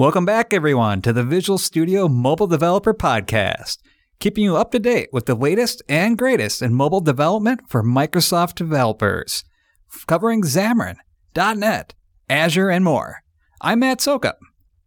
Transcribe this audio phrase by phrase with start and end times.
[0.00, 3.76] Welcome back, everyone, to the Visual Studio Mobile Developer Podcast,
[4.18, 8.54] keeping you up to date with the latest and greatest in mobile development for Microsoft
[8.54, 9.44] developers,
[10.06, 10.96] covering Xamarin,
[11.36, 11.92] .NET,
[12.30, 13.18] Azure, and more.
[13.60, 14.36] I'm Matt Soucoup.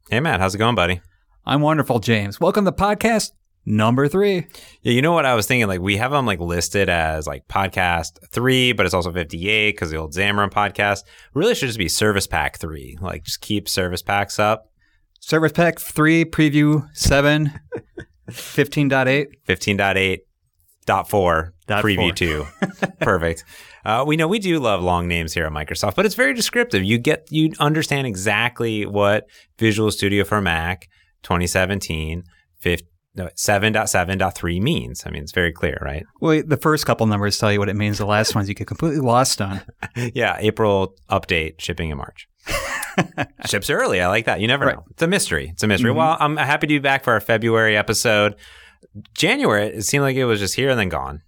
[0.10, 1.00] Hey, Matt, how's it going, buddy?
[1.46, 2.42] I'm wonderful, James.
[2.42, 3.34] Welcome to podcast
[3.68, 4.48] number three.
[4.82, 5.68] Yeah, you know what I was thinking?
[5.68, 9.92] Like, we have them like listed as like podcast three, but it's also 58 because
[9.92, 11.02] the old Xamarin podcast
[11.36, 12.98] really should just be service pack three.
[13.00, 14.72] Like, just keep service packs up.
[15.26, 17.54] Service Pack 3, Preview 7,
[18.30, 19.28] 15.8.
[19.48, 20.18] 15.8,
[20.86, 22.12] dot four, Dot preview four.
[22.12, 22.46] two.
[23.00, 23.46] Perfect.
[23.86, 26.86] Uh, we know we do love long names here at Microsoft, but it's very descriptive.
[26.86, 29.26] You get, you understand exactly what
[29.60, 30.88] Visual Studio for Mac
[31.24, 32.24] 2017
[32.62, 32.80] fif-
[33.14, 35.04] no, 7.7.3 means.
[35.06, 36.06] I mean, it's very clear, right?
[36.22, 37.98] Well, the first couple numbers tell you what it means.
[37.98, 39.60] The last ones you get completely lost on.
[40.14, 42.30] yeah, April update shipping in March.
[43.48, 44.00] Ships early.
[44.02, 44.40] I like that.
[44.42, 44.76] You never Right.
[44.76, 44.86] know.
[44.92, 45.50] It's a mystery.
[45.52, 45.92] It's a mystery.
[45.92, 45.96] Mhm.
[45.96, 48.36] Well, I'm happy to be back for our February episode.
[49.16, 51.22] January, it seemed like it was just here and then gone.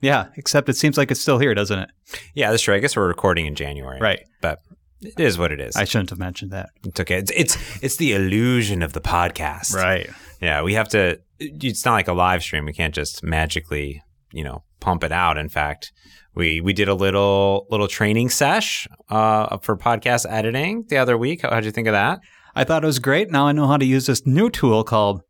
[0.00, 1.90] Yeah, except it seems like it's still here, doesn't it?
[2.34, 2.74] Yeah, that's true.
[2.74, 3.98] I guess we're recording in January.
[4.00, 4.20] Right.
[4.40, 4.60] But
[5.00, 5.74] it is what it is.
[5.76, 6.70] I shouldn't have mentioned that.
[6.84, 7.18] it's okay.
[7.18, 9.74] It's, it's it's the illusion of the podcast.
[9.74, 10.08] Right.
[10.40, 11.18] Yeah, we have to.
[11.40, 12.64] It's not like a live stream.
[12.64, 15.36] We can't just magically, you know, pump it out.
[15.36, 15.90] In fact,
[16.34, 21.42] we we did a little little training sesh uh, for podcast editing the other week.
[21.42, 22.20] How would you think of that?
[22.54, 23.30] I thought it was great.
[23.30, 25.22] Now I know how to use this new tool called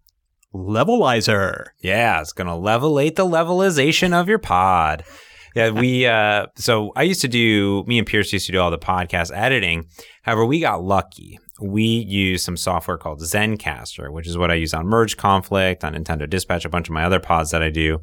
[0.55, 1.67] Levelizer.
[1.81, 5.05] Yeah, it's gonna levelate the levelization of your pod.
[5.55, 8.71] Yeah, we uh so I used to do me and Pierce used to do all
[8.71, 9.87] the podcast editing.
[10.23, 11.39] However, we got lucky.
[11.61, 15.95] We use some software called Zencastr, which is what I use on Merge Conflict, on
[15.95, 17.99] Nintendo Dispatch, a bunch of my other pods that I do.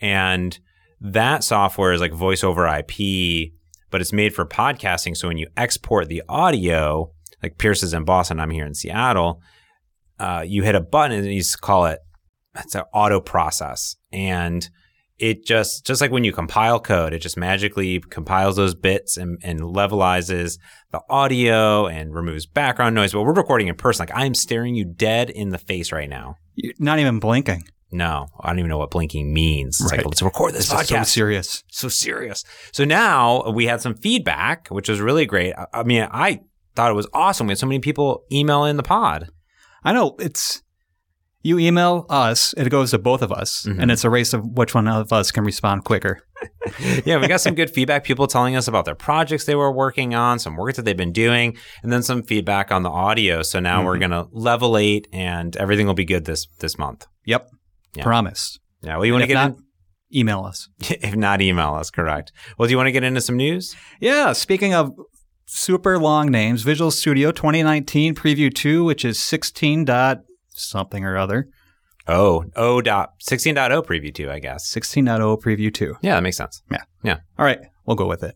[0.00, 0.58] And
[1.00, 3.52] that software is like voice over IP,
[3.90, 5.16] but it's made for podcasting.
[5.16, 7.12] So when you export the audio,
[7.42, 9.40] like Pierce is in Boston, I'm here in Seattle,
[10.18, 12.00] uh, you hit a button and you call it
[12.56, 14.68] it's an auto process and
[15.18, 19.38] it just just like when you compile code it just magically compiles those bits and,
[19.42, 20.58] and levelizes
[20.90, 24.84] the audio and removes background noise but we're recording in person like i'm staring you
[24.84, 27.64] dead in the face right now You're not even blinking.
[27.92, 29.98] No i don't even know what blinking means it's Right.
[29.98, 31.64] like let's record this, This is so podcast serious.
[31.70, 32.44] so serious.
[32.72, 35.54] So now we had some feedback, which was really great.
[35.54, 36.40] I, I mean, I
[36.76, 37.46] thought it was awesome.
[37.46, 39.28] We had so many people email in the pod.
[39.82, 40.62] I know it's
[41.42, 43.80] you email us, it goes to both of us, Mhm.
[43.80, 46.22] and it's a race of which one of us can respond quicker.
[47.06, 48.04] yeah, we got some good feedback.
[48.04, 51.12] People telling us about their projects they were working on, some work that they've been
[51.12, 53.42] doing, and then some feedback on the audio.
[53.42, 57.06] So now we're gonna levelate, and everything will be good this this month.
[57.24, 57.48] Yep.
[57.94, 58.04] Yeah.
[58.04, 58.60] Promised.
[58.82, 58.96] Yeah.
[58.96, 59.64] Well, you want to get not, in,
[60.14, 60.68] email us.
[60.80, 62.32] if not email us, correct.
[62.56, 63.74] Well, do you want to get into some news?
[64.00, 64.92] Yeah, speaking of
[65.46, 70.18] super long names, Visual Studio 2019 Preview 2, which is 16 dot
[70.52, 71.48] something or other.
[72.06, 74.72] Oh, O dot sixteen dot O preview two, I guess.
[74.72, 75.96] 16.0 Preview 2.
[76.02, 76.62] Yeah, that makes sense.
[76.70, 76.82] Yeah.
[77.02, 77.18] Yeah.
[77.38, 78.34] All right, we'll go with it.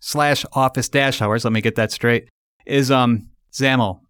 [0.00, 2.28] slash office dash hours, let me get that straight,
[2.66, 4.00] is um XAML.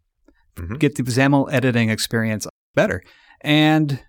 [0.57, 0.79] Mhm.
[0.79, 3.03] Get the XAML editing experience better.
[3.43, 4.01] And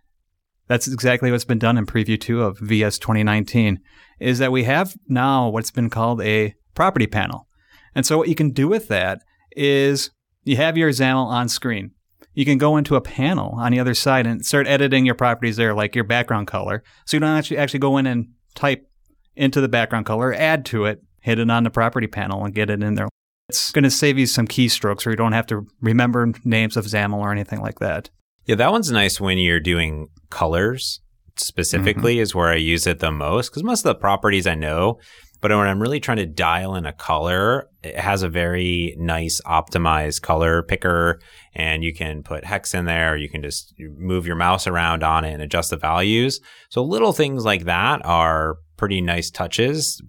[0.68, 3.80] that's exactly what's been done in preview 2 of VS 2019
[4.20, 7.48] is that we have now what's been called a property panel.
[7.96, 9.22] And so what you can do with that
[9.56, 10.12] is
[10.44, 11.92] you have your XAML on screen.
[12.34, 15.58] You can go into a panel on the other side and start editing your properties
[15.58, 16.84] there, like your background color.
[17.06, 18.88] So you don't actually actually go in and type
[19.36, 22.70] into the background color, add to it, hit it on the property panel, and get
[22.70, 23.08] it in there.
[23.50, 26.86] It's going to save you some keystrokes, where you don't have to remember names of
[26.86, 28.10] XAML or anything like that.
[28.46, 31.02] Yeah, that one's nice when you're doing colors
[31.38, 32.22] specifically, Mm-hmm.
[32.22, 35.00] is where I use it the most because most of the properties I know,
[35.42, 39.42] but when I'm really trying to dial in a color, it has a very nice
[39.46, 41.20] optimized color picker,
[41.56, 43.18] and you can put hex in there.
[43.18, 46.40] You can just move your mouse around on it and adjust the values.
[46.70, 50.02] So little things like that are pretty nice touches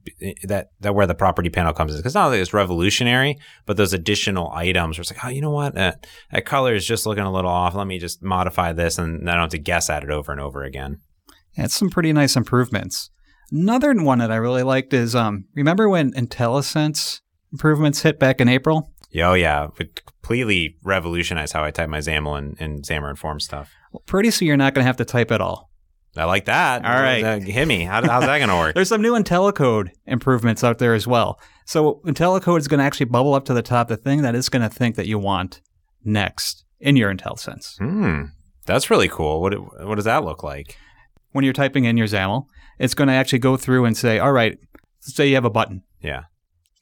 [0.45, 3.37] that that where the property panel comes in because not only it's revolutionary
[3.67, 5.93] but those additional items where it's like oh you know what uh,
[6.31, 9.35] that color is just looking a little off let me just modify this and I
[9.35, 11.01] don't have to guess at it over and over again
[11.55, 13.11] Yeah, it's some pretty nice improvements.
[13.51, 17.21] Another one that I really liked is um, remember when IntelliSense
[17.53, 18.91] improvements hit back in April?
[19.19, 23.71] oh yeah it completely revolutionized how I type my XAML and, and Xamarin Form stuff
[23.93, 25.69] Well, pretty soon you're not going to have to type at all.
[26.17, 27.25] I like that All right.
[27.25, 30.94] Uh, hit me How, how's that gonna work There's some new IntelliCode improvements out there
[30.94, 31.41] as well.
[31.64, 34.49] So IntelliCode is going to actually bubble up to the top the thing that it's
[34.49, 35.61] going to think that you want
[36.05, 37.79] next in your IntelliSense.
[37.79, 38.25] hmm
[38.67, 39.55] that's really cool what
[39.87, 40.76] what does that look like
[41.32, 42.47] When you're typing in your XAML,
[42.79, 44.58] it's going to actually go through and say, all right,
[45.00, 45.82] say you have a button.
[46.00, 46.25] yeah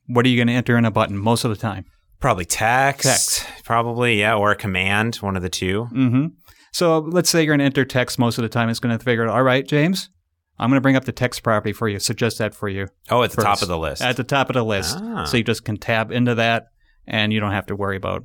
[0.06, 1.84] What are you going to enter in a button most of the time?
[2.18, 3.04] Probably text.
[3.06, 3.46] Text.
[3.64, 5.88] Probably, yeah, or a command, one of the two.
[5.92, 6.26] Mm-hmm.
[6.72, 8.68] So let's say you're going to enter text most of the time.
[8.68, 10.10] It's going to figure out, all right, James,
[10.58, 13.22] I'm going to bring up the text property for you, suggest that for you Oh,
[13.22, 14.02] at the top of the list.
[14.02, 14.98] at the top of the list.
[15.00, 15.24] Ah.
[15.24, 16.66] So you just can tab into that
[17.06, 18.24] and you don't have to worry about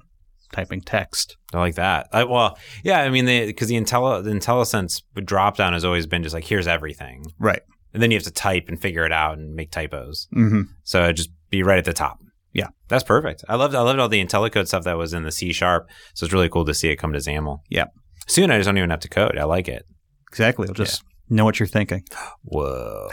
[0.52, 1.38] typing text.
[1.54, 2.08] I like that.
[2.12, 6.24] I, well, yeah, I mean, because the, Intelli- the IntelliSense drop down has always been
[6.24, 7.26] just like, here's everything.
[7.40, 7.62] Right.
[7.94, 10.28] And then you have to type and figure it out and make typos.
[10.36, 10.62] Mm-hmm.
[10.84, 12.20] So just be right at the top.
[12.52, 12.68] Yeah.
[12.90, 13.44] That's perfect.
[13.50, 15.88] I loved I loved all the IntelliCode stuff that was in the C sharp.
[16.14, 17.60] So it's really cool to see it come to XAML.
[17.70, 17.92] Yep.
[18.26, 19.38] Soon I just don't even have to code.
[19.38, 19.86] I like it.
[20.30, 20.68] Exactly.
[20.68, 22.04] You'll just know what you're thinking.
[22.44, 23.08] Whoa.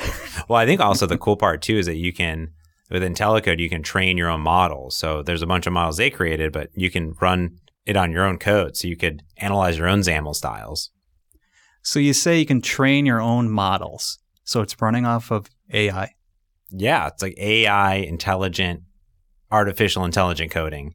[0.48, 2.52] well, I think also the cool part too is that you can
[2.90, 4.96] with IntelliCode you can train your own models.
[4.96, 8.24] So there's a bunch of models they created, but you can run it on your
[8.24, 8.76] own code.
[8.76, 10.90] So you could analyze your own XAML styles.
[11.82, 14.18] So you say you can train your own models.
[14.44, 16.14] So it's running off of AI.
[16.70, 18.82] Yeah, it's like AI intelligent,
[19.50, 20.94] artificial intelligent coding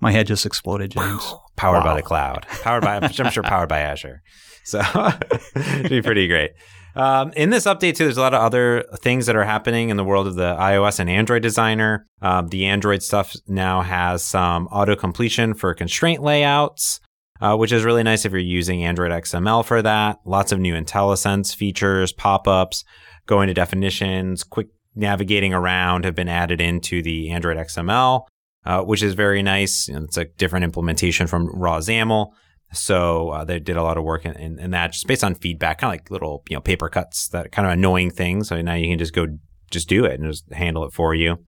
[0.00, 1.34] My head just exploded, James.
[1.56, 4.22] powered by the cloud, powered by I'm sure powered by Azure.
[4.64, 4.80] So
[5.56, 6.52] it'd be pretty great.
[6.96, 9.98] Um, in this update too, there's a lot of other things that are happening in
[9.98, 12.06] the world of the iOS and Android designer.
[12.22, 17.00] Um, the Android stuff now has some auto completion for constraint layouts,
[17.40, 20.20] uh, which is really nice if you're using Android XML for that.
[20.24, 22.82] Lots of new IntelliSense features, pop-ups,
[23.26, 28.22] going to definitions, quick navigating around have been added into the Android XML,
[28.66, 29.88] uh, which is very nice.
[29.88, 32.32] You know, it's a different implementation from raw XAML.
[32.72, 35.36] So uh, they did a lot of work in, in, in that, just based on
[35.36, 38.42] feedback, kind of like little you know paper cuts, that kind of annoying thing.
[38.42, 39.26] So now you can just go
[39.70, 41.38] just do it and just handle it for you.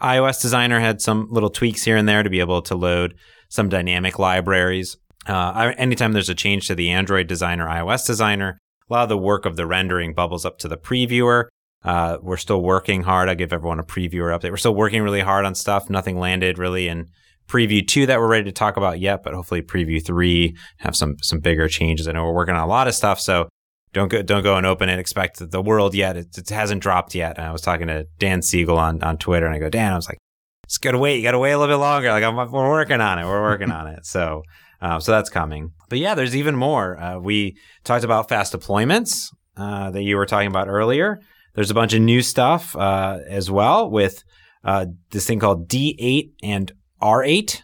[0.00, 3.14] iOS Designer had some little tweaks here and there to be able to load
[3.48, 4.96] some dynamic libraries.
[5.26, 8.58] Uh, anytime there's a change to the Android Designer, iOS Designer,
[8.88, 11.44] a lot of the work of the rendering bubbles up to the previewer.
[11.84, 13.28] Uh, we're still working hard.
[13.28, 14.50] I give everyone a previewer update.
[14.50, 15.90] We're still working really hard on stuff.
[15.90, 17.08] Nothing landed really in
[17.48, 21.16] preview two that we're ready to talk about yet, but hopefully preview three have some
[21.20, 22.08] some bigger changes.
[22.08, 23.48] I know we're working on a lot of stuff, so
[23.92, 24.98] don't go don't go and open it.
[24.98, 26.16] Expect the world yet.
[26.16, 27.36] It, it hasn't dropped yet.
[27.36, 29.96] And I was talking to Dan Siegel on on Twitter, and I go, Dan, I
[29.96, 30.18] was like,
[30.66, 31.16] just gotta wait.
[31.16, 32.10] You gotta wait a little bit longer.
[32.10, 33.26] Like I'm, we're working on it.
[33.26, 34.06] We're working on it.
[34.06, 34.42] So.
[34.80, 35.70] Uh, so that's coming.
[35.88, 37.00] But yeah, there's even more.
[37.00, 41.20] Uh, we talked about fast deployments uh, that you were talking about earlier.
[41.54, 44.24] There's a bunch of new stuff uh, as well with
[44.64, 47.62] uh, this thing called D8 and R8.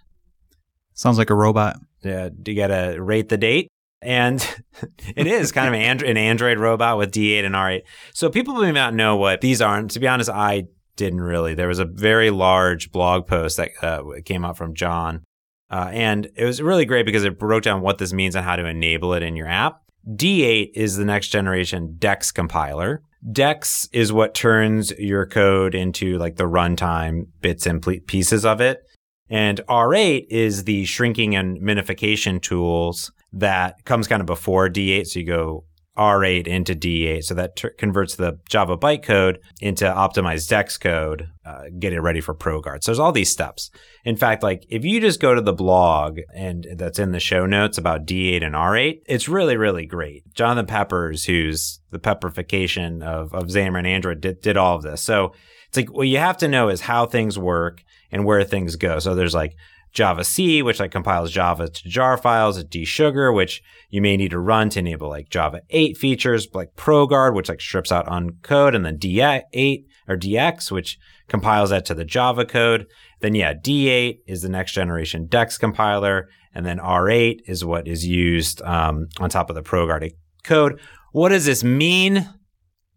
[0.94, 1.76] Sounds like a robot.
[2.04, 3.68] Uh, you got to rate the date.
[4.02, 4.40] And
[5.16, 7.82] it is kind of an Android, an Android robot with D8 and R8.
[8.14, 9.76] So people may not know what these are.
[9.76, 10.64] And to be honest, I
[10.96, 11.54] didn't really.
[11.54, 15.24] There was a very large blog post that uh, came out from John.
[15.70, 18.56] Uh, and it was really great because it broke down what this means and how
[18.56, 19.82] to enable it in your app.
[20.06, 23.02] D8 is the next generation DEX compiler.
[23.30, 28.82] DEX is what turns your code into like the runtime bits and pieces of it.
[29.28, 35.06] And R8 is the shrinking and minification tools that comes kind of before D8.
[35.06, 35.64] So you go
[36.00, 37.24] R8 into D8.
[37.24, 42.22] So that ter- converts the Java bytecode into optimized DEX code, uh, get it ready
[42.22, 42.82] for ProGuard.
[42.82, 43.70] So there's all these steps.
[44.04, 47.44] In fact, like if you just go to the blog and that's in the show
[47.44, 50.32] notes about D8 and R8, it's really, really great.
[50.32, 55.02] Jonathan Peppers, who's the pepperification of, of Xamarin Android, did, did all of this.
[55.02, 55.34] So
[55.68, 59.00] it's like what you have to know is how things work and where things go.
[59.00, 59.54] So there's like
[59.94, 64.68] javac, which like compiles Java to jar files, Desugar, which you may need to run
[64.70, 68.84] to enable like Java 8 features, like ProGuard, which like strips out on code, and
[68.84, 72.86] then D8 or DX, which compiles that to the Java code.
[73.20, 78.06] Then yeah, D8 is the next generation DEX compiler, and then R8 is what is
[78.06, 80.10] used um, on top of the ProGuard
[80.44, 80.80] code.
[81.12, 82.28] What does this mean,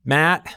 [0.06, 0.56] Matt?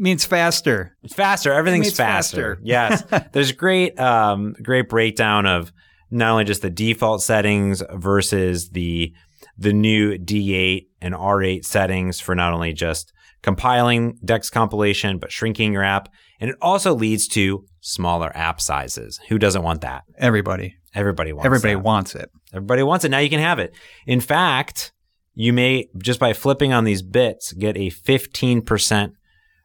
[0.00, 0.96] Means faster.
[1.02, 1.52] It's faster.
[1.52, 2.56] Everything's faster.
[2.56, 2.60] faster.
[2.62, 3.04] yes.
[3.32, 5.72] There's great, um, great breakdown of
[6.10, 9.12] not only just the default settings versus the
[9.56, 15.72] the new D8 and R8 settings for not only just compiling Dex compilation, but shrinking
[15.72, 16.08] your app.
[16.40, 19.20] And it also leads to smaller app sizes.
[19.28, 20.04] Who doesn't want that?
[20.18, 20.76] Everybody.
[20.94, 21.80] Everybody wants Everybody that.
[21.80, 22.30] wants it.
[22.54, 23.10] Everybody wants it.
[23.10, 23.74] Now you can have it.
[24.06, 24.92] In fact,
[25.34, 29.12] you may just by flipping on these bits get a 15%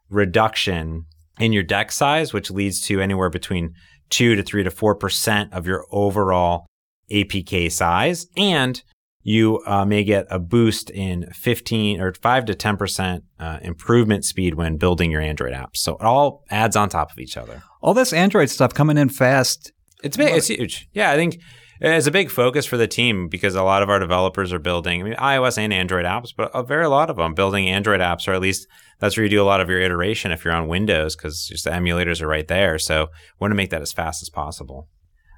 [0.09, 1.05] reduction
[1.39, 3.73] in your DEX size, which leads to anywhere between
[4.09, 6.65] two to three to four percent of your overall
[7.11, 8.81] APK size, and
[9.21, 14.23] you uh, may get a boost in 15 or 5 to 10 percent uh, improvement
[14.23, 15.77] speed when building your Android apps.
[15.77, 17.63] So it all adds on top of each other.
[17.81, 19.71] All this Android stuff coming in fast.
[20.03, 20.35] It's big.
[20.35, 20.87] It's huge.
[20.93, 21.39] Yeah, I think
[21.81, 25.01] it's a big focus for the team because a lot of our developers are building,
[25.01, 28.27] I mean, iOS and Android apps, but a very lot of them building Android apps,
[28.27, 28.67] or at least
[28.99, 31.65] that's where you do a lot of your iteration if you're on Windows because just
[31.65, 32.79] the emulators are right there.
[32.79, 34.87] So we want to make that as fast as possible.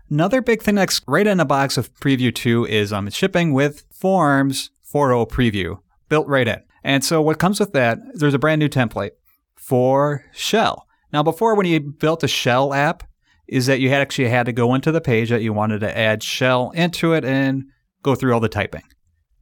[0.10, 3.84] Another big thing that's right in the box of Preview 2 is um, shipping with
[3.92, 6.62] Forms 4.0 Preview built right in.
[6.84, 9.12] And so what comes with that, there's a brand new template
[9.56, 10.88] for Shell.
[11.12, 13.04] Now, before when you built a Shell app,
[13.48, 15.98] is that you had actually had to go into the page that you wanted to
[15.98, 17.64] add Shell into it and
[18.04, 18.84] go through all the typing.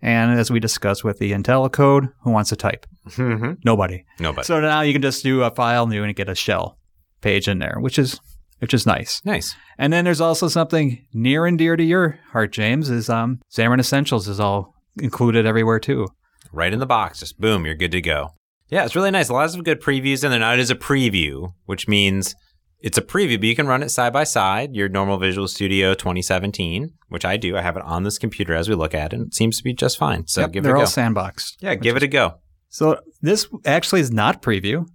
[0.01, 2.85] And as we discussed with the IntelliCode, who wants to type?
[3.09, 3.53] Mm-hmm.
[3.63, 4.05] Nobody.
[4.19, 4.45] Nobody.
[4.45, 6.77] So now you can just do a file new and get a Shell
[7.21, 8.19] page in there, which is
[8.59, 9.21] which is nice.
[9.25, 9.55] nice.
[9.77, 13.79] And then there's also something near and dear to your heart, James, is um Xamarin
[13.79, 16.07] Essentials is all included everywhere too.
[16.53, 17.19] Right in the box.
[17.19, 18.29] Just boom, you're good to go.
[18.69, 19.29] Yeah, it's really nice.
[19.29, 20.39] Lots of good previews in there.
[20.39, 22.35] Now it is a preview, which means
[22.79, 24.75] it's a preview, but you can run it side by side.
[24.75, 27.57] Your normal Visual Studio 2017, which I do.
[27.57, 29.15] I have it on this computer as we look at it.
[29.17, 30.27] And it seems to be just fine.
[30.27, 30.91] So Yep, give it they're a all go.
[30.91, 31.53] sandboxed.
[31.59, 32.35] yeah, give it a go.
[32.69, 34.85] So this actually is not preview.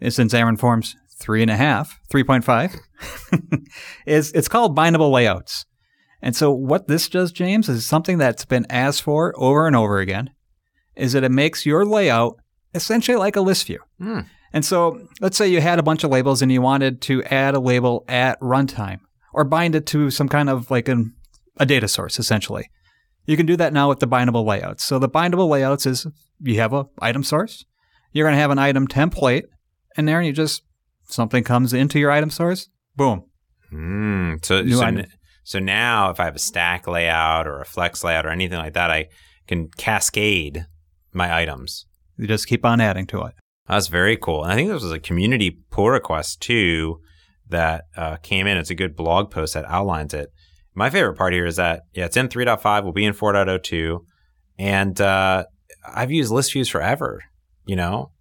[0.00, 2.76] It's in Xamarin Forms three and a half, 3.5.
[4.06, 5.64] is it's called bindable layouts.
[6.20, 9.98] And so what this does, James, is something that's been asked for over and over
[9.98, 10.30] again,
[10.96, 12.36] is that it makes your layout
[12.74, 13.80] essentially like a list view.
[13.98, 14.20] Hmm.
[14.52, 17.54] And so let's say you had a bunch of labels and you wanted to add
[17.54, 19.00] a label at runtime
[19.32, 21.14] or bind it to some kind of like an,
[21.58, 22.70] a data source, essentially.
[23.24, 24.84] You can do that now with the bindable layouts.
[24.84, 26.06] So the bindable layouts is
[26.40, 27.64] you have a item source,
[28.12, 29.44] you're going to have an item template,
[29.96, 30.62] and there you just
[31.04, 33.24] something comes into your item source, boom.
[33.72, 35.06] Mm, so, New so, item.
[35.44, 38.74] so now if I have a stack layout or a flex layout or anything like
[38.74, 39.08] that, I
[39.46, 40.66] can cascade
[41.12, 41.86] my items.
[42.18, 43.34] You just keep on adding to it.
[43.68, 44.42] That's very cool.
[44.42, 47.00] And I think this was a community pull request too
[47.48, 48.56] that uh, came in.
[48.56, 50.30] It's a good blog post that outlines it.
[50.74, 54.00] My favorite part here is that, yeah, it's in 3.5, will be in 4.02.
[54.58, 55.44] And uh,
[55.86, 57.22] I've used list views forever,
[57.66, 58.12] you know?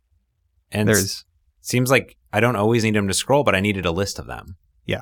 [0.71, 1.25] And it There's
[1.61, 4.27] seems like I don't always need them to scroll, but I needed a list of
[4.27, 4.57] them.
[4.85, 5.01] Yeah.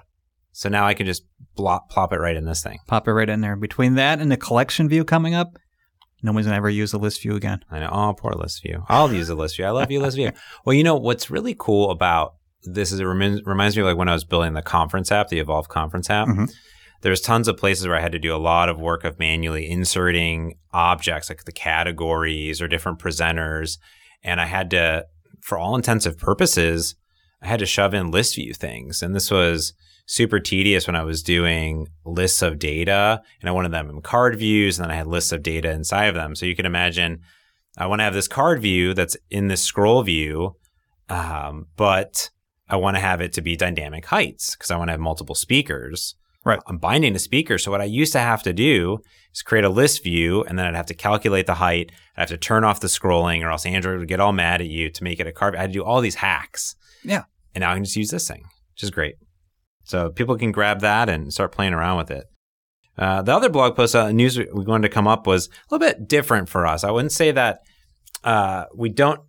[0.51, 1.23] So now I can just
[1.57, 2.79] blop, plop it right in this thing.
[2.87, 3.55] pop it right in there.
[3.55, 5.57] Between that and the collection view coming up,
[6.23, 7.63] no one's gonna ever use the list view again.
[7.71, 7.89] I know.
[7.91, 8.83] Oh, poor list view.
[8.89, 9.65] I'll use a list view.
[9.65, 10.31] I love you, list view.
[10.65, 13.97] Well, you know what's really cool about this is it reminds, reminds me of like
[13.97, 16.27] when I was building the conference app, the Evolve conference app.
[16.27, 16.51] Mhm.
[17.01, 19.69] There's tons of places where I had to do a lot of work of manually
[19.69, 23.77] inserting objects like the categories or different presenters,
[24.23, 25.05] and I had to,
[25.41, 26.95] for all intensive purposes,
[27.41, 29.73] I had to shove in list view things, and this was
[30.09, 34.39] super tedious when I was doing lists of data and I wanted them in card
[34.39, 36.33] views and then I had lists of data inside of them.
[36.33, 37.21] So you can imagine
[37.77, 40.55] I want to have this card view that's in this scroll view,
[41.09, 42.31] um, but
[42.67, 45.35] I want to have it to be dynamic heights because I want to have multiple
[45.35, 46.15] speakers.
[46.43, 46.59] Right.
[46.65, 47.63] I'm binding to speakers.
[47.63, 48.97] So what I used to have to do
[49.31, 51.91] is create a list view and then I'd have to calculate the height.
[52.17, 54.67] I'd have to turn off the scrolling or else Android would get all mad at
[54.67, 55.55] you to make it a card.
[55.55, 56.75] I had to do all these hacks.
[57.03, 57.25] Yeah.
[57.53, 59.13] And now I can just use this thing, which is great.
[59.89, 62.25] So people can grab that and start playing around with it.
[62.95, 65.87] Uh, the other blog post uh, news we wanted to come up was a little
[65.87, 66.83] bit different for us.
[66.83, 67.61] I wouldn't say that
[68.23, 69.21] uh, we don't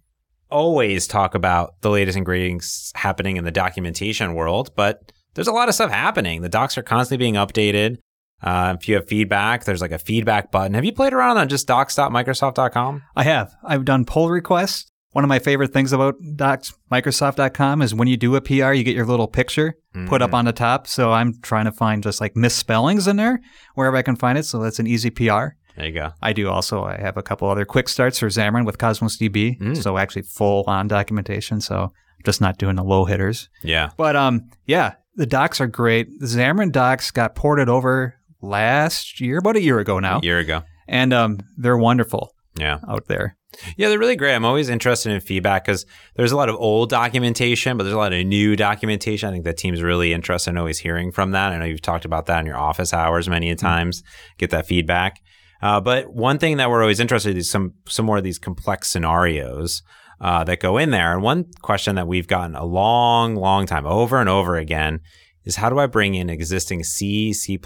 [0.50, 5.52] always talk about the latest and greatest happening in the documentation world, but there's a
[5.52, 6.42] lot of stuff happening.
[6.42, 7.96] The docs are constantly being updated.
[8.42, 10.74] Uh, if you have feedback, there's like a feedback button.
[10.74, 13.02] Have you played around on just docs.microsoft.com?
[13.16, 13.54] I have.
[13.64, 18.16] I've done pull requests One of my favorite things about docs, Microsoft.com is when you
[18.16, 19.74] do a PR, you get your little picture
[20.06, 20.86] put up on the top.
[20.86, 23.40] So I'm trying to find just like misspellings in there
[23.74, 24.44] wherever I can find it.
[24.44, 25.48] So that's an easy PR.
[25.76, 26.10] There you go.
[26.22, 26.84] I do also.
[26.84, 29.58] I have a couple other quick starts for Xamarin with Cosmos DB.
[29.60, 29.82] Mm.
[29.82, 31.60] So actually full on documentation.
[31.60, 31.92] So
[32.24, 33.48] just not doing the low hitters.
[33.64, 33.90] Yeah.
[33.96, 36.06] But um, yeah, the docs are great.
[36.20, 40.38] The Xamarin docs got ported over last year, about a year ago now, A year
[40.38, 40.62] ago.
[40.88, 42.78] and um, they're wonderful Yeah.
[42.88, 43.36] out there.
[43.76, 44.34] Yeah, they're really great.
[44.34, 47.98] I'm always interested in feedback because there's a lot of old documentation, but there's a
[47.98, 49.28] lot of new documentation.
[49.28, 51.52] I think the team's really interested in always hearing from that.
[51.52, 54.02] I know you've talked about that in your office hours many a times.
[54.38, 55.20] Get that feedback.
[55.62, 58.38] Uh, but one thing that we're always interested in is some some more of these
[58.38, 59.82] complex scenarios
[60.20, 61.12] uh, that go in there.
[61.12, 65.00] And one question that we've gotten a long, long time over and over again
[65.44, 67.58] is how do I bring in existing C, C++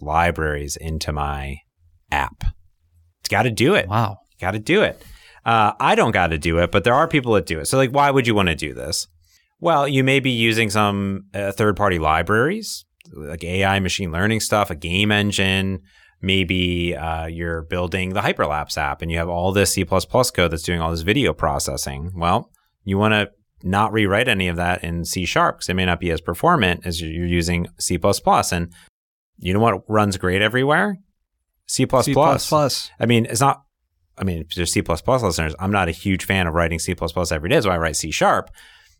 [0.00, 1.58] libraries into my
[2.10, 2.44] app?
[3.20, 3.88] It's got to do it.
[3.88, 4.18] Wow.
[4.40, 5.02] Got to do it.
[5.46, 7.66] Uh, I don't got to do it, but there are people that do it.
[7.66, 9.06] So, like, why would you want to do this?
[9.60, 14.70] Well, you may be using some uh, third party libraries, like AI machine learning stuff,
[14.70, 15.82] a game engine.
[16.20, 20.62] Maybe uh, you're building the Hyperlapse app and you have all this C code that's
[20.62, 22.10] doing all this video processing.
[22.16, 22.50] Well,
[22.84, 23.30] you want to
[23.62, 26.84] not rewrite any of that in C sharp because it may not be as performant
[26.84, 27.98] as you're using C.
[28.52, 28.72] And
[29.38, 30.98] you know what runs great everywhere?
[31.66, 31.86] C.
[32.02, 32.14] C++.
[32.98, 33.62] I mean, it's not.
[34.18, 36.94] I mean, if there's C listeners, I'm not a huge fan of writing C
[37.32, 37.60] every day.
[37.60, 38.50] So I write C sharp,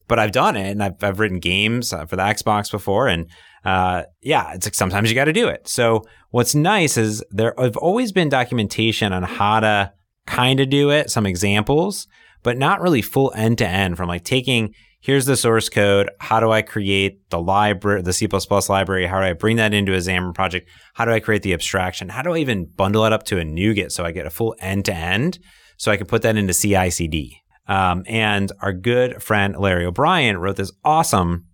[0.08, 3.08] but I've done it and I've, I've written games uh, for the Xbox before.
[3.08, 3.30] And
[3.64, 5.68] uh, yeah, it's like sometimes you got to do it.
[5.68, 9.92] So what's nice is there have always been documentation on how to
[10.26, 12.06] kind of do it, some examples,
[12.42, 14.74] but not really full end to end from like taking
[15.06, 16.10] here's the source code.
[16.18, 18.26] How do I create the library, the C
[18.68, 19.06] library?
[19.06, 20.68] How do I bring that into a Xamarin project?
[20.94, 22.08] How do I create the abstraction?
[22.08, 24.56] How do I even bundle it up to a NuGet so I get a full
[24.58, 25.38] end to end
[25.76, 27.40] so I can put that into CI CD?
[27.68, 31.46] Um, and our good friend Larry O'Brien wrote this awesome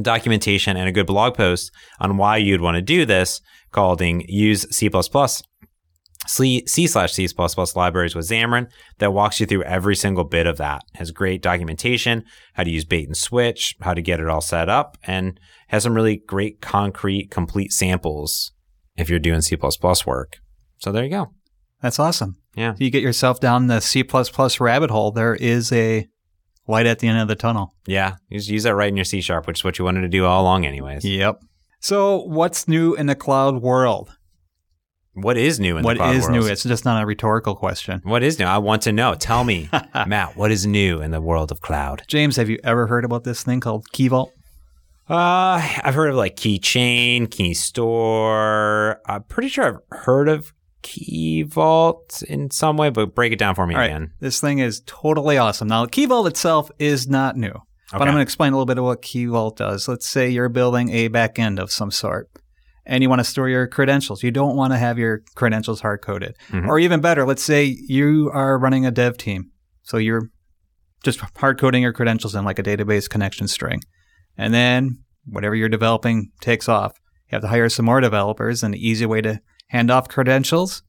[0.00, 1.70] documentation and a good blog post
[2.00, 4.88] on why you'd want to do this called use C++
[6.28, 7.28] C slash C++
[7.74, 10.82] libraries with Xamarin that walks you through every single bit of that.
[10.94, 14.68] Has great documentation, how to use bait and switch, how to get it all set
[14.68, 18.52] up, and has some really great concrete, complete samples
[18.96, 19.56] if you're doing C++
[20.06, 20.38] work.
[20.78, 21.32] So there you go.
[21.80, 22.36] That's awesome.
[22.54, 22.72] Yeah.
[22.72, 24.04] If you get yourself down the C
[24.60, 26.06] rabbit hole, there is a
[26.66, 27.74] light at the end of the tunnel.
[27.86, 28.16] Yeah.
[28.28, 30.08] You just use that right in your C sharp, which is what you wanted to
[30.08, 31.04] do all along anyways.
[31.04, 31.40] Yep.
[31.80, 34.10] So what's new in the cloud world?
[35.20, 36.44] What is new in What the cloud is world?
[36.44, 36.46] new?
[36.46, 38.00] It's just not a rhetorical question.
[38.04, 38.44] What is new?
[38.44, 39.14] I want to know.
[39.14, 39.68] Tell me,
[40.06, 42.02] Matt, what is new in the world of cloud?
[42.08, 44.32] James, have you ever heard about this thing called Key Vault?
[45.10, 49.00] Uh, I've heard of like Keychain, Key Store.
[49.06, 50.52] I'm pretty sure I've heard of
[50.82, 53.86] Key Vault in some way, but break it down for me All right.
[53.86, 54.12] again.
[54.20, 55.68] This thing is totally awesome.
[55.68, 57.52] Now, Key Vault itself is not new,
[57.90, 59.88] but I'm going to explain a little bit of what Key Vault does.
[59.88, 62.28] Let's say you're building a backend of some sort
[62.88, 64.22] and you want to store your credentials.
[64.24, 66.34] You don't want to have your credentials hard coded.
[66.50, 66.66] Mhm.
[66.66, 69.50] Or even better, let's say you are running a dev team.
[69.82, 70.30] So you're
[71.04, 73.80] just hard coding your credentials in like a database connection string.
[74.36, 76.92] And then whatever you're developing takes off.
[77.30, 80.82] You have to hire some more developers, and the easy way to hand off credentials,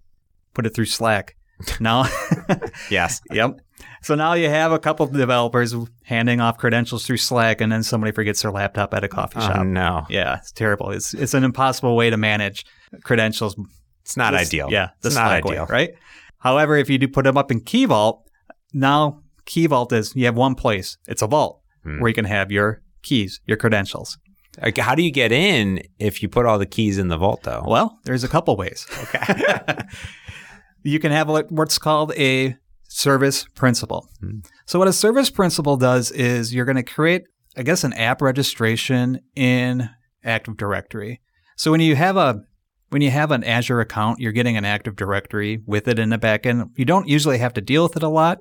[0.53, 1.35] put it through Slack.
[1.81, 2.05] Now,
[2.89, 3.19] Yes.
[3.31, 3.59] yep.
[4.01, 7.83] So now you have a couple of developers handing off credentials through Slack, and then
[7.83, 9.65] somebody forgets their laptop at a coffee Oh, shop.
[9.65, 10.05] no.
[10.09, 10.91] Yeah, it's terrible.
[10.91, 12.65] It's it's an impossible way to manage
[13.03, 13.55] credentials
[14.03, 14.67] It's not ideal.
[14.71, 15.65] Yeah, it's not Slack way, ideal.
[15.67, 15.93] right?
[16.39, 18.25] However, if you do put them up in Key Vault,
[18.73, 20.97] now Key Vault is you have one place.
[21.07, 21.99] It's a vault Hmm.
[21.99, 24.17] where you can have your keys, your credentials.
[24.61, 27.43] Like, how do you get in if you put all the keys in the vault,
[27.43, 27.63] though?
[27.65, 28.85] Well, there's a couple ways.
[29.03, 29.55] Okay.
[30.83, 32.55] you can have what's called a
[32.89, 34.09] service principal.
[34.19, 34.39] Hmm.
[34.65, 37.23] So what a service principal does is you're going to create,
[37.55, 39.89] I guess, an app registration in
[40.23, 41.21] Active Directory.
[41.55, 42.41] So when you have a
[42.89, 46.17] when you have an Azure account, you're getting an Active Directory with it in the
[46.17, 46.71] backend.
[46.75, 48.39] You don't usually have to deal with it a lot.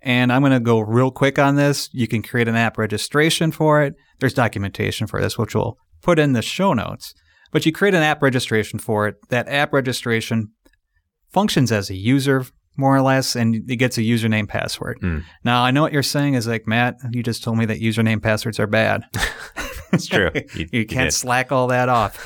[0.00, 1.90] And I'm going to go real quick on this.
[1.92, 3.94] You can create an app registration for it.
[4.18, 7.14] There's documentation for this, which we'll put in the show notes.
[7.52, 9.16] But you create an app registration for it.
[9.28, 10.52] That app registration
[11.30, 12.46] functions as a user,
[12.76, 14.98] more or less, and it gets a username password.
[15.00, 15.18] Hmm.
[15.44, 18.22] Now, I know what you're saying is like, Matt, you just told me that username
[18.22, 19.04] passwords are bad.
[19.92, 20.30] It's true.
[20.54, 21.12] you, you can't did.
[21.12, 22.16] slack all that off.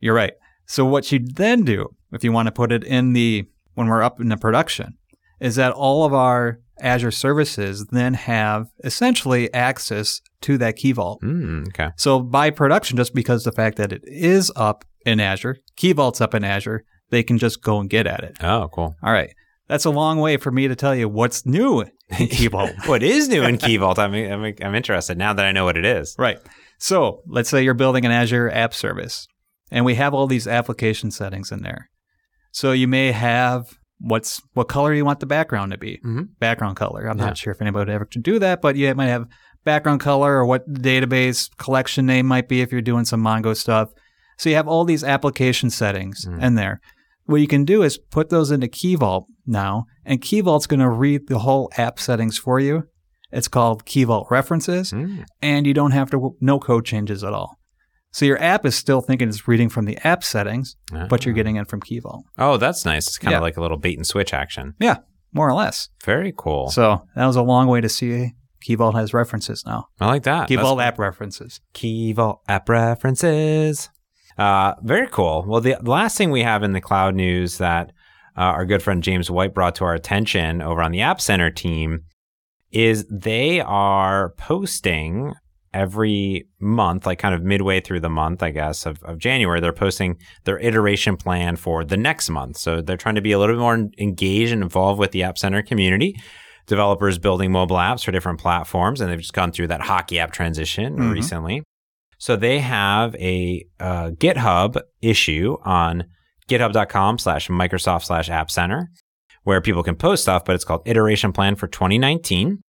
[0.00, 0.32] You're right.
[0.66, 3.44] So what you then do, if you want to put it in the
[3.74, 4.96] when we're up in the production,
[5.38, 11.20] is that all of our Azure services then have essentially access to that key vault.
[11.22, 11.90] Mm, okay.
[11.96, 16.20] So by production, just because the fact that it is up in Azure, Key Vault's
[16.20, 18.36] up in Azure, they can just go and get at it.
[18.42, 18.94] Oh, cool.
[19.02, 19.34] All right.
[19.68, 21.90] That's a long way for me to tell you what's new in
[22.28, 22.72] Key Vault.
[22.86, 23.98] What is new in Key Vault?
[23.98, 26.14] I'm, I'm, I'm interested now that I know what it is.
[26.18, 26.38] right.
[26.78, 29.26] So let's say you're building an Azure app service,
[29.70, 31.88] and we have all these application settings in there.
[32.50, 36.28] So you may have what's what color you want the background to be, Mhm.
[36.40, 37.08] background color.
[37.08, 37.26] I'm Yeah.
[37.26, 39.26] not sure if anybody would ever do that, but you might have
[39.64, 43.56] background color or what the database collection name might be if you're doing some Mongo
[43.56, 43.88] stuff.
[44.36, 46.42] So you have all these application settings Mhm.
[46.42, 46.80] in there.
[47.26, 50.80] What you can do is put those into Key Vault now, and Key Vault's going
[50.80, 52.84] to read the whole app settings for you.
[53.32, 55.24] It's called Key Vault References, Mm.
[55.42, 57.58] and you don't have to no code changes at all.
[58.12, 60.76] So your app is still thinking it's reading from the app settings,
[61.08, 61.36] but you're Ah.
[61.36, 63.08] getting it from Key Vault, Oh, that's nice.
[63.08, 63.38] It's kind Yeah.
[63.38, 64.74] of like a little bait and switch action.
[64.78, 64.98] Yeah,
[65.32, 65.88] more or less.
[66.04, 66.68] Very cool.
[66.70, 69.86] So that was a long way to see Key Vault has references now.
[70.00, 70.46] I like that.
[70.48, 71.60] Key Vault app references.
[71.72, 73.90] Key Vault app references.
[74.38, 75.44] Uh, very cool.
[75.46, 77.92] Well, the last thing we have in the cloud news that
[78.36, 81.50] uh, our good friend James White brought to our attention over on the App Center
[81.50, 82.00] team
[82.72, 85.32] is they are posting
[85.72, 89.72] every month, like kind of midway through the month, I guess, of, of January, they're
[89.72, 92.56] posting their iteration plan for the next month.
[92.58, 95.36] So they're trying to be a little bit more engaged and involved with the App
[95.36, 96.14] Center community.
[96.66, 100.96] Developers building mobile apps for different platforms, and they've just gone through that HockeyApp transition
[100.96, 101.12] Mhm.
[101.12, 101.62] recently.
[102.24, 106.04] So they have a uh, GitHub issue on
[106.48, 108.88] github.com slash Microsoft slash App Center
[109.42, 112.62] where people can post stuff, but it's called Iteration Plan for 2019.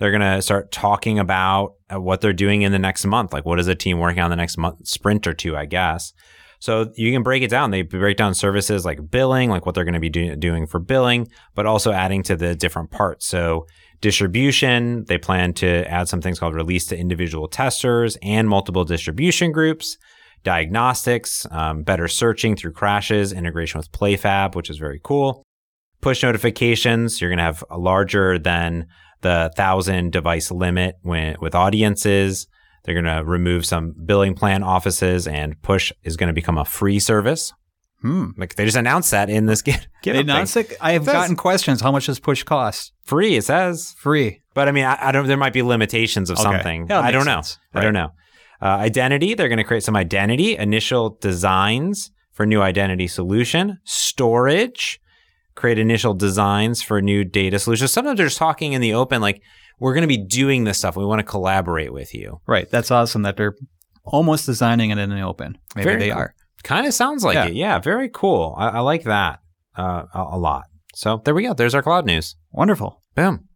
[0.00, 3.32] They're going to start talking about uh, what they're doing in the next month.
[3.32, 6.12] Like, what is a team working on the next month, sprint or two, I guess.
[6.58, 7.70] So you can break it down.
[7.70, 10.80] They break down services like billing, like what they're going to be do- doing for
[10.80, 13.28] billing, but also adding to the different parts.
[13.28, 13.66] So
[14.00, 19.52] distribution, they plan to add some things called release to individual testers and multiple distribution
[19.52, 19.96] groups.
[20.44, 25.42] Diagnostics, um, better searching through crashes, integration with PlayFab, which is very cool.
[26.00, 28.86] Push notifications, you're going to have a larger than
[29.22, 32.46] the thousand device limit when, with audiences.
[32.84, 36.64] They're going to remove some billing plan offices and push is going to become a
[36.64, 37.52] free service.
[38.02, 38.30] Hmm.
[38.36, 40.72] Like they just announced that in this get, get They announced it.
[40.80, 41.80] I have It says- gotten questions.
[41.80, 42.92] How much does push cost?
[43.04, 43.36] free.
[43.36, 44.40] It says, Free.
[44.54, 45.26] but I mean, I, I don't.
[45.26, 46.42] There might be limitations of Okay.
[46.44, 46.86] something.
[46.90, 47.34] Yeah, I don't makes know.
[47.42, 47.58] sense.
[47.74, 48.10] I don't know.
[48.60, 49.34] Uh, identity.
[49.34, 53.78] They're going to create some identity initial designs for new identity solution.
[53.84, 55.00] Storage.
[55.54, 57.90] Create initial designs for new data solutions.
[57.92, 59.42] Sometimes they're just talking in the open, like
[59.80, 60.96] we're going to be doing this stuff.
[60.96, 62.40] We want to collaborate with you.
[62.46, 62.70] Right.
[62.70, 63.54] That's awesome that they're
[64.04, 65.58] almost designing it in the open.
[65.74, 66.18] Maybe Very they cool.
[66.18, 66.34] are.
[66.68, 67.46] Kind of sounds like Yeah.
[67.46, 67.54] it.
[67.54, 68.54] Yeah, very cool.
[68.58, 69.40] I, I like that
[69.76, 70.64] uh, a, a lot.
[70.94, 71.54] So there we go.
[71.54, 72.36] There's our cloud news.
[72.52, 73.00] Wonderful.
[73.14, 73.48] Boom.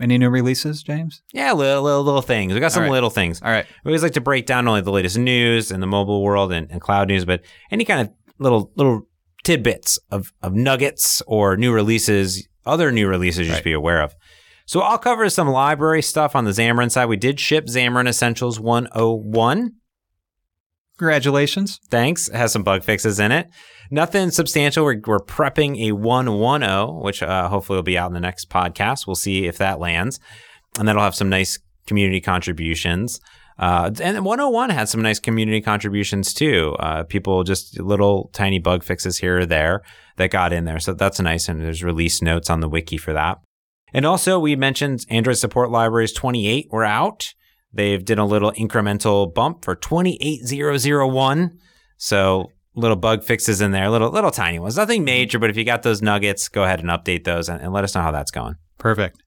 [0.00, 1.22] Any new releases, James?
[1.32, 2.52] Yeah, little little, little things.
[2.52, 2.92] We got some right.
[2.92, 3.40] little things.
[3.40, 3.64] All right.
[3.84, 6.70] We always like to break down only the latest news in the mobile world and,
[6.70, 9.08] and cloud news, but any kind of little little
[9.42, 13.56] tidbits of, of nuggets or new releases, other new releases you Right.
[13.58, 14.14] should be aware of.
[14.66, 17.06] So I'll cover some library stuff on the Xamarin side.
[17.06, 19.72] We did ship Xamarin Essentials 101.
[20.98, 21.78] Congratulations.
[21.90, 22.28] Thanks.
[22.28, 23.48] It has some bug fixes in it.
[23.90, 24.84] Nothing substantial.
[24.84, 29.06] We're, we're prepping a 110, which uh, hopefully will be out in the next podcast.
[29.06, 30.18] We'll see if that lands.
[30.78, 33.20] And that'll have some nice community contributions.
[33.58, 36.76] Uh, and 101 had some nice community contributions too.
[36.78, 39.82] Uh, people just little tiny bug fixes here or there
[40.16, 40.78] that got in there.
[40.78, 41.48] So that's nice.
[41.48, 43.38] And there's release notes on the wiki for that.
[43.92, 47.34] And also, we mentioned Android support libraries 28 were out.
[47.72, 51.58] They've did a little incremental bump for 28001.
[51.98, 54.76] So little bug fixes in there, little little tiny ones.
[54.76, 57.72] Nothing major, but if you got those nuggets, go ahead and update those and, and
[57.72, 58.56] let us know how that's going.
[58.78, 59.22] Perfect.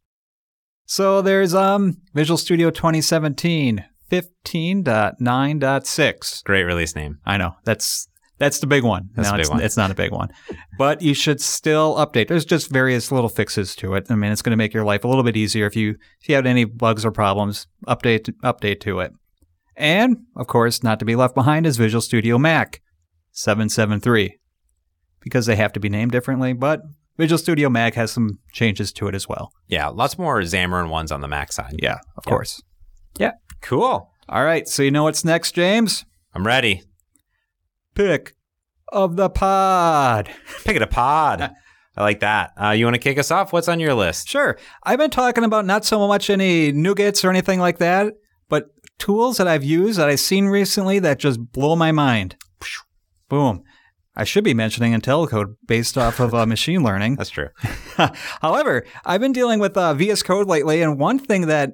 [0.85, 6.43] So there's um Visual Studio 2017 15.9.6.
[6.43, 7.19] Great release name.
[7.25, 7.51] I know.
[7.63, 8.07] That's
[8.39, 9.09] that's the big one.
[9.15, 9.61] That's no, big it's, one.
[9.61, 10.29] it's not a big one.
[10.77, 12.27] but you should still update.
[12.27, 14.07] There's just various little fixes to it.
[14.09, 16.29] I mean, it's going to make your life a little bit easier if you if
[16.29, 19.11] you have any bugs or problems, update update to it.
[19.75, 22.81] And, of course, not to be left behind is Visual Studio Mac
[23.31, 24.37] 773
[25.21, 26.81] because they have to be named differently, but
[27.17, 29.51] Visual Studio Mac has some changes to it as well.
[29.67, 31.75] Yeah, lots more Xamarin ones on the Mac side.
[31.81, 32.29] Yeah, of Yep.
[32.29, 32.61] course.
[33.17, 33.31] Yeah.
[33.61, 34.09] Cool.
[34.29, 36.05] All right, so you know what's next, James?
[36.33, 36.83] I'm ready.
[37.99, 38.33] Pick
[38.93, 40.29] of the pod.
[40.63, 41.51] Pick of the pod.
[41.97, 42.53] I like that.
[42.55, 43.51] Uh, you want to kick us off?
[43.51, 44.29] What's on your list?
[44.29, 44.57] Sure.
[44.83, 48.13] I've been talking about not so much any nougats or anything like that,
[48.47, 52.37] but tools that I've used that I've seen recently that just blow my mind.
[53.27, 53.63] Boom.
[54.15, 57.15] I should be mentioning IntelliCode based off of uh, machine learning.
[57.17, 57.49] That's true.
[58.41, 61.73] However, I've been dealing with uh, VS Code lately, and one thing that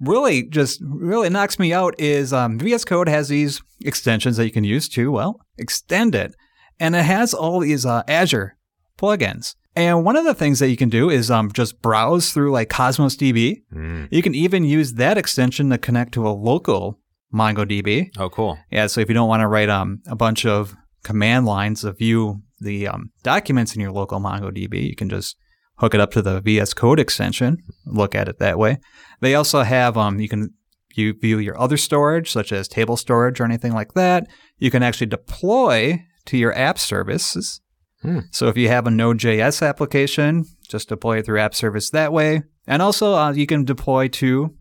[0.00, 4.52] really just really knocks me out is um, VS Code has these extensions that you
[4.52, 6.34] can use to well extend it,
[6.78, 8.56] and it has all these uh, Azure
[8.98, 9.54] plugins.
[9.76, 12.68] And one of the things that you can do is um, just browse through like
[12.68, 13.62] Cosmos DB.
[13.74, 14.08] Mm.
[14.10, 17.00] You can even use that extension to connect to a local
[17.34, 18.10] MongoDB.
[18.18, 18.56] Oh, cool.
[18.70, 21.92] Yeah, so if you don't want to write um, a bunch of command lines to
[21.92, 25.36] view the um, documents in your local MongoDB, you can just
[25.78, 28.78] hook it up to the VS Code extension, look at it that way.
[29.20, 30.54] They also have um, you can
[30.94, 34.26] you view your other storage, such as table storage or anything like that.
[34.58, 37.60] You can actually deploy to your app services.
[38.02, 38.20] Hmm.
[38.30, 42.42] So if you have a Node.js application, just deploy it through app service that way.
[42.66, 44.54] And also, uh, you can deploy to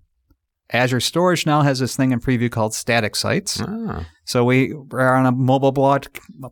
[0.71, 3.61] Azure Storage now has this thing in preview called static sites.
[3.61, 4.07] Ah.
[4.25, 6.05] So we are on a mobile blog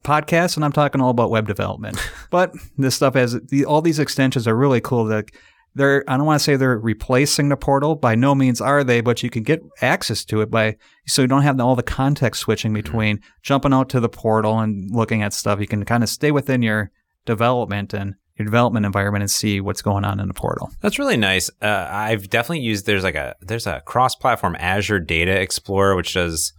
[0.04, 1.98] podcast, and I'm talking all about web development.
[2.30, 5.06] but this stuff has the, all these extensions are really cool.
[5.06, 5.30] That
[5.74, 7.96] they're I don't want to say they're replacing the portal.
[7.96, 11.28] By no means are they, but you can get access to it by so you
[11.28, 15.34] don't have all the context switching between jumping out to the portal and looking at
[15.34, 15.60] stuff.
[15.60, 16.92] You can kind of stay within your
[17.26, 20.72] development and your development environment and see what's going on in the portal.
[20.82, 21.50] That's really nice.
[21.62, 22.86] Uh, I've definitely used.
[22.86, 26.54] There's like a there's a cross-platform Azure Data Explorer which does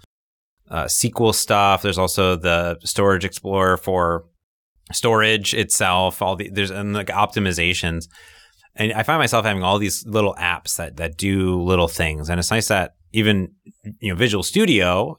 [0.70, 1.82] uh, SQL stuff.
[1.82, 4.24] There's also the Storage Explorer for
[4.92, 6.22] storage itself.
[6.22, 8.08] All the there's and like optimizations.
[8.74, 12.38] And I find myself having all these little apps that that do little things, and
[12.38, 13.52] it's nice that even
[14.00, 15.18] you know Visual Studio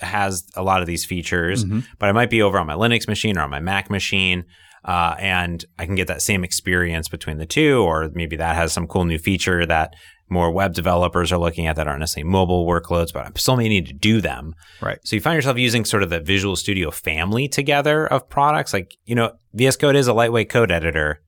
[0.00, 1.84] has a lot of these features, Mhm.
[1.98, 4.44] but I might be over on my Linux machine or on my Mac machine,
[4.84, 8.72] uh, and I can get that same experience between the two, or maybe that has
[8.72, 9.94] some cool new feature that
[10.28, 13.68] more web developers are looking at that aren't necessarily mobile workloads, but I still may
[13.68, 14.54] need to do them.
[14.80, 14.98] Right.
[15.04, 18.72] So you find yourself using sort of the Visual Studio family together of products.
[18.72, 21.22] Like, you know, VS Code is a lightweight code editor,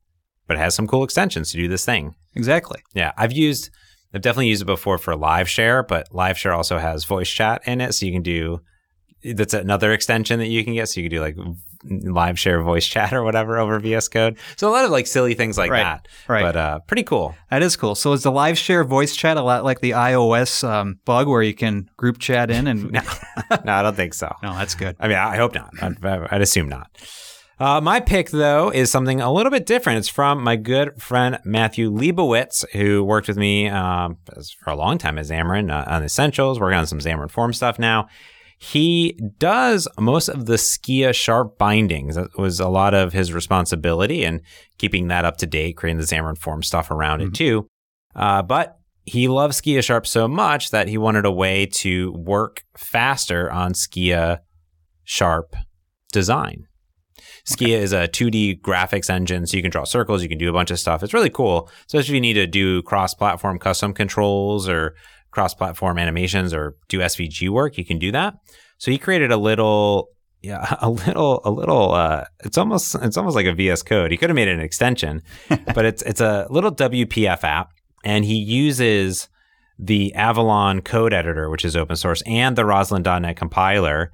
[0.46, 2.14] but it has some cool extensions to do this thing.
[2.34, 2.82] Exactly.
[2.94, 3.70] Yeah, I've used,
[4.12, 7.62] I've definitely used it before for live share, but live share also has voice chat
[7.66, 7.92] in it.
[7.92, 8.60] So you can do,
[9.34, 10.88] that's another extension that you can get.
[10.88, 11.36] So you can do like
[11.84, 14.36] live share voice chat or whatever over VS Code.
[14.56, 16.08] So a lot of like silly things like Right, that.
[16.28, 16.42] right.
[16.42, 17.34] But uh, pretty cool.
[17.50, 17.94] That is cool.
[17.94, 21.42] So is the live share voice chat a lot like the iOS um, bug where
[21.42, 23.00] you can group chat in and No,
[23.64, 24.34] no, I don't think so.
[24.42, 24.96] no, that's good.
[25.00, 25.70] I mean, I hope not.
[25.82, 26.90] I'd, I'd assume not.
[27.56, 29.98] Uh, my pick, though, is something a little bit different.
[30.00, 34.16] It's from my good friend Matthew Leibowitz, who worked with me um,
[34.58, 37.78] for a long time at Xamarin uh, on Essentials, working on some Xamarin Form stuff
[37.78, 38.08] now.
[38.58, 42.16] He does most of the Skia Sharp bindings.
[42.16, 44.40] That was a lot of his responsibility and
[44.78, 47.66] keeping that up to date, creating the Xamarin Form stuff around it too.
[48.14, 52.62] Uh, but he loves Skia Sharp so much that he wanted a way to work
[52.76, 54.38] faster on Skia
[55.04, 55.54] Sharp
[56.12, 56.66] design.
[57.46, 60.52] Skia is a 2D graphics engine, so you can draw circles, you can do a
[60.52, 61.02] bunch of stuff.
[61.02, 64.94] It's really cool, especially if you need to do cross-platform custom controls or
[65.34, 67.76] cross-platform animations or do SVG work.
[67.76, 68.34] You can do that.
[68.78, 70.08] So he created a little,
[70.40, 71.92] yeah, a little, a little.
[71.92, 74.10] Uh, it's almost, it's almost like a VS Code.
[74.10, 75.22] He could have made it an extension,
[75.74, 77.70] but it's it's a little WPF app,
[78.04, 79.28] and he uses
[79.78, 84.12] the Avalon code editor, which is open source, and the Roslyn.NET compiler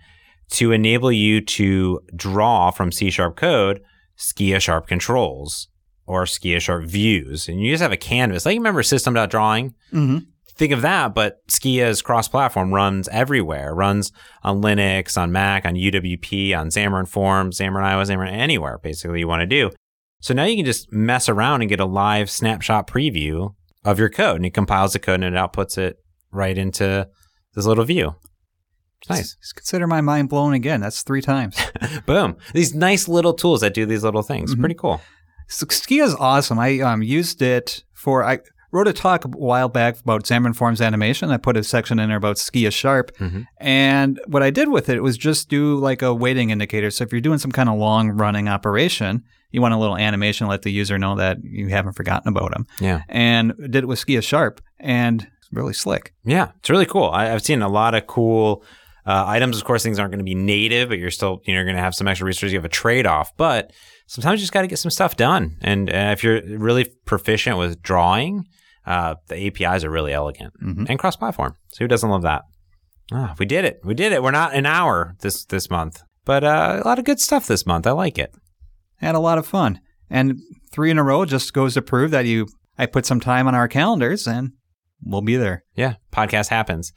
[0.52, 3.82] to enable you to draw from C sharp code
[4.20, 5.68] Skia sharp controls
[6.06, 7.48] or Skia sharp views.
[7.48, 8.44] And you just have a canvas.
[8.44, 9.74] Like you remember system.drawing?
[9.92, 10.18] Mm-hmm.
[10.60, 13.74] Think of that, but Skia's cross platform runs everywhere.
[13.74, 19.20] Runs on Linux, on Mac, on UWP, on Xamarin Forms, Xamarin iOS, Xamarin anywhere basically
[19.20, 19.70] you want to do.
[20.20, 23.54] So now you can just mess around and get a live snapshot preview
[23.86, 25.96] of your code and it compiles the code and it outputs it
[26.30, 27.08] right into
[27.54, 28.16] this little view.
[29.00, 29.36] It's nice.
[29.36, 30.82] Just consider my mind blown again.
[30.82, 31.56] That's three times.
[32.04, 32.36] Boom.
[32.52, 34.54] These nice little tools that do these little things.
[34.54, 34.60] Mhm.
[34.60, 35.00] Pretty cool.
[35.48, 36.58] So Skia is awesome.
[36.58, 38.40] I um, used it for I
[38.72, 41.30] wrote a talk a while back about Xamarin Forms animation.
[41.30, 43.46] I put a section in there about Skia Sharp, Mhm.
[43.58, 46.90] and what I did with it was just do like a waiting indicator.
[46.90, 50.46] So if you're doing some kind of long running operation, you want a little animation
[50.46, 52.66] to let the user know that you haven't forgotten about them.
[52.80, 53.02] Yeah.
[53.08, 56.14] And did it with Skia Sharp, and it's really slick.
[56.24, 56.48] Yeah.
[56.60, 57.10] It's really cool.
[57.10, 58.62] I, I've seen a lot of cool
[59.06, 59.56] uh, items.
[59.56, 61.82] Of course, things aren't going to be native, but you're still, you know, going to
[61.82, 62.52] have some extra resources.
[62.52, 63.72] You have a trade off, but
[64.06, 65.56] sometimes you just got to get some stuff done.
[65.62, 68.44] And uh, if you're really proficient with drawing,
[68.86, 70.86] uh, the APIs are really elegant Mhm.
[70.88, 71.54] and cross platform.
[71.68, 72.42] So who doesn't love that?
[73.12, 73.80] Ah, we did it.
[73.84, 74.22] We did it.
[74.22, 77.66] We're not an hour this, this month, but uh, a lot of good stuff this
[77.66, 77.86] month.
[77.86, 78.32] I like it.
[78.96, 80.38] Had a lot of fun, and
[80.72, 82.46] three in a row just goes to prove that you.
[82.78, 84.52] I put some time on our calendars, and
[85.02, 85.64] we'll be there.
[85.74, 85.94] Yeah.
[86.12, 86.92] Podcast happens.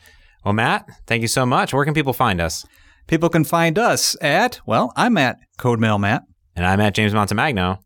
[0.45, 1.73] Well, Matt, thank you so much.
[1.73, 2.65] Where can people find us?
[3.07, 6.21] People can find us at, well, I'm at CodeMillMatt.
[6.55, 7.79] And I'm at James Montemagno.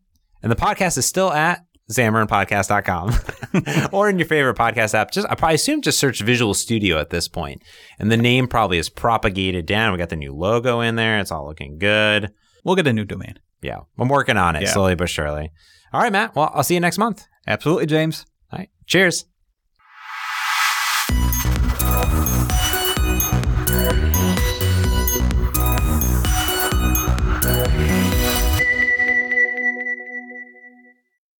[0.44, 5.12] And the podcast is still at xamarinpodcast.com or in your favorite podcast app.
[5.12, 7.64] Just I assume just search Visual Studio at this point.
[8.00, 9.92] And the name probably is propagated down.
[9.94, 11.20] We got the new logo in there.
[11.20, 12.34] It's all looking good.
[12.64, 13.40] We'll get a new domain.
[13.62, 13.80] Yeah.
[13.98, 14.74] I'm working on it yeah.
[14.74, 15.52] slowly but surely.
[15.94, 16.36] All right, Matt.
[16.36, 17.26] Well, I'll see you next month.
[17.48, 18.26] Absolutely, James.
[18.52, 18.70] All right.
[18.86, 19.26] Cheers.